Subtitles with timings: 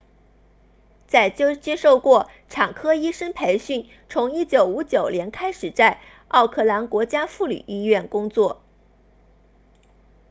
[1.11, 8.63] 他接受过产科医生培训从1959年开始在奥克兰国家妇女医院工作